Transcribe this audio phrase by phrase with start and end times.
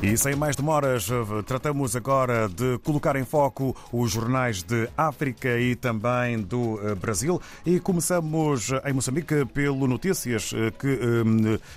[0.00, 1.08] E sem mais demoras,
[1.44, 7.42] tratamos agora de colocar em foco os jornais de África e também do eh, Brasil.
[7.66, 11.00] E começamos em Moçambique pelo Notícias, eh, que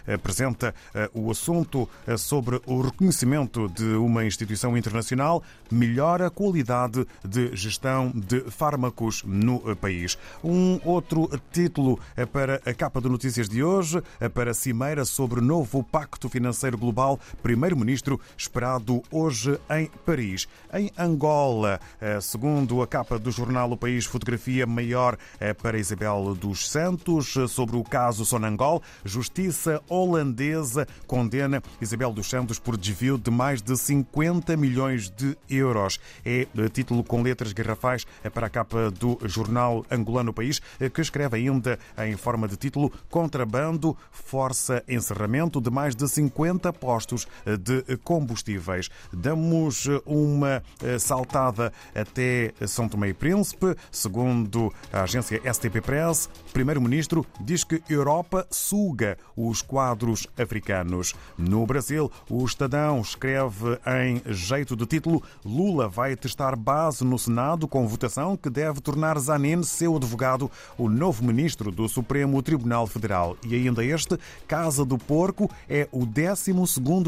[0.07, 0.73] eh, apresenta
[1.15, 5.41] o assunto sobre o reconhecimento de uma instituição internacional
[5.71, 10.17] melhora a qualidade de gestão de fármacos no país.
[10.43, 11.99] Um outro título
[12.31, 14.01] para a capa de notícias de hoje,
[14.33, 20.47] para a Cimeira sobre novo Pacto Financeiro Global, Primeiro-Ministro esperado hoje em Paris.
[20.73, 26.35] Em Angola, eh, segundo a capa do jornal O País, fotografia maior eh, para Isabel
[26.35, 28.81] dos Santos eh, sobre o caso Sonangol.
[29.03, 35.99] Justiça holandesa condena Isabel dos Santos por desvio de mais de 50 milhões de euros.
[36.25, 40.61] É título com letras garrafais para a capa do jornal angolano País,
[40.93, 47.27] que escreve ainda em forma de título Contrabando força encerramento de mais de 50 postos
[47.45, 48.89] de combustíveis.
[49.11, 53.75] Damos uma eh, saltada até São Tomé e Príncipe.
[53.91, 61.13] Segundo a agência STP Press, primeiro-ministro diz que Europa suga os quadros africanos.
[61.37, 67.67] No Brasil, o Estadão escreve em jeito de título Lula vai testar base no Senado
[67.67, 73.37] com votação que deve tornar Zanin, seu advogado, o novo ministro do Supremo Tribunal Federal.
[73.45, 76.53] E ainda este, Casa do Porco, é o 12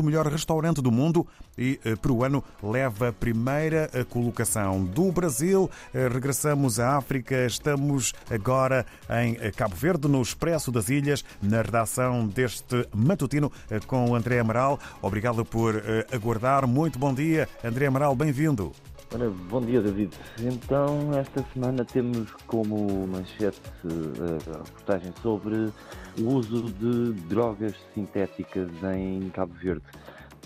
[0.03, 1.26] melhor restaurante do mundo
[1.58, 4.84] e eh, peruano leva a primeira eh, colocação.
[4.84, 7.45] Do Brasil, eh, regressamos à África.
[7.45, 8.86] Estamos agora
[9.23, 13.52] em Cabo Verde, no Expresso das Ilhas, na redação deste matutino
[13.88, 14.80] com o André Amaral.
[15.02, 16.67] Obrigado por aguardar.
[16.67, 18.72] Muito bom dia, André Amaral, bem-vindo.
[19.14, 20.11] Ora, bom dia, David.
[20.39, 25.72] Então, esta semana temos como manchete a reportagem sobre
[26.20, 29.84] o uso de drogas sintéticas em Cabo Verde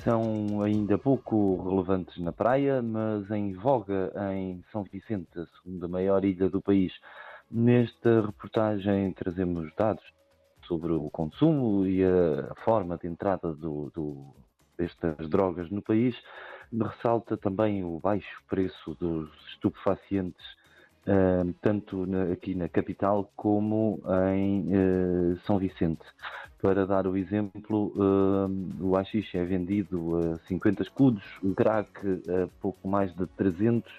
[0.04, 6.24] são ainda pouco relevantes na praia, mas em voga em São Vicente, a segunda maior
[6.24, 6.94] ilha do país.
[7.50, 10.04] Nesta reportagem trazemos dados
[10.66, 14.36] sobre o consumo e a forma de entrada do, do,
[14.78, 16.16] destas drogas no país.
[16.72, 20.46] Ressalta também o baixo preço dos estupefacientes
[21.62, 24.02] tanto na, aqui na capital como
[24.34, 26.04] em uh, São Vicente.
[26.62, 31.90] Para dar o exemplo, uh, o haxixe é vendido a 50 escudos, o crack
[32.30, 33.90] a pouco mais de 300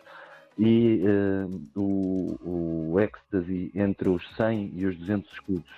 [0.58, 5.70] e uh, o, o ecstasy entre os 100 e os 200 escudos.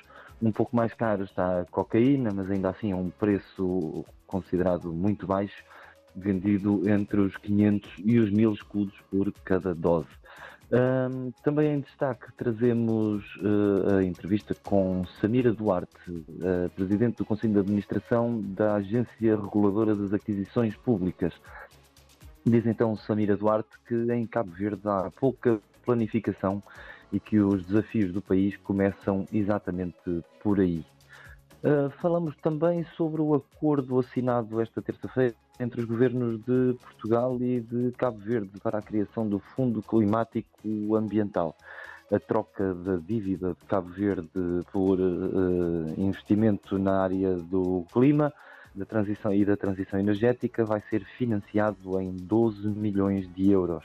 [0.42, 5.26] Um pouco mais caro está a cocaína, mas ainda assim é um preço considerado muito
[5.26, 5.62] baixo,
[6.16, 10.08] vendido entre os 500 e os 1000 escudos por cada dose.
[10.72, 17.54] Um, também em destaque trazemos uh, a entrevista com Samira Duarte, uh, Presidente do Conselho
[17.54, 21.34] de Administração da Agência Reguladora das Aquisições Públicas.
[22.44, 26.62] Diz então Samira Duarte que em Cabo Verde há pouca planificação
[27.12, 30.84] e que os desafios do país começam exatamente por aí.
[31.64, 37.60] Uh, falamos também sobre o acordo assinado esta terça-feira entre os governos de Portugal e
[37.60, 41.54] de Cabo Verde para a criação do Fundo Climático Ambiental.
[42.10, 44.28] A troca da dívida de Cabo Verde
[44.72, 48.32] por uh, investimento na área do clima
[48.74, 53.84] da transição e da transição energética vai ser financiado em 12 milhões de euros.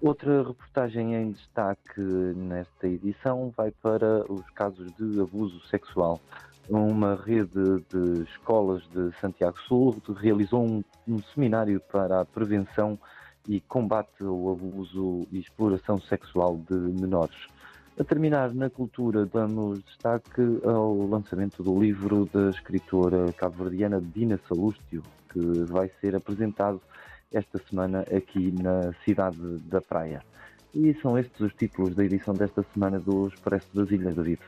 [0.00, 6.20] Outra reportagem em destaque nesta edição vai para os casos de abuso sexual
[6.68, 12.98] uma rede de escolas de Santiago Sul realizou um, um, seminário para a prevenção
[13.48, 17.36] e combate ao abuso e exploração sexual de menores.
[17.98, 25.02] A terminar na cultura, damos destaque ao lançamento do livro da escritora cabo-verdiana Dina Salústio,
[25.32, 26.80] que vai ser apresentado
[27.32, 29.38] esta semana aqui na cidade
[29.68, 30.22] da Praia.
[30.74, 34.38] E são estes os títulos da edição desta semana do Expresso das Ilhas, David.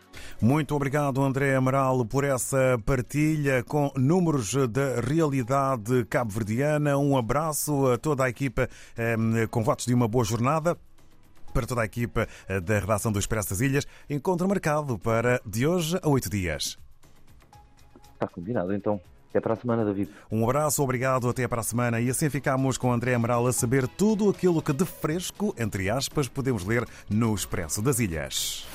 [0.43, 6.99] Muito obrigado, André Amaral, por essa partilha com números da realidade cabo-verdiana.
[6.99, 8.69] Um abraço a toda a equipa
[8.99, 10.77] ehm, com votos de uma boa jornada
[11.55, 13.87] para toda a equipa eh, da redação do Expresso das Ilhas.
[14.09, 16.79] Encontro marcado para de hoje a oito dias.
[18.13, 19.01] Está combinado, então.
[19.31, 20.11] Até para a semana, David.
[20.31, 22.01] Um abraço, obrigado, até para a semana.
[22.01, 26.29] E assim ficamos com André Amaral a saber tudo aquilo que de fresco, entre aspas,
[26.29, 28.67] podemos ler no Expresso das Ilhas.